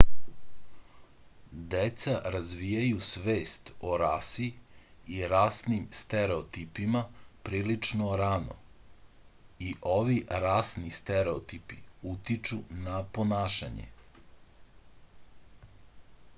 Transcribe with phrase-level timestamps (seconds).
[1.73, 4.47] deca razvijaju svest o rasi
[5.17, 7.03] i rasnim stereotipima
[7.49, 8.57] prilično rano
[9.69, 10.17] i ovi
[10.47, 11.79] rasni stereotipi
[12.15, 13.87] utiču na ponašanje